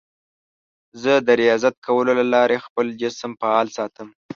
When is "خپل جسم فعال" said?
2.65-3.67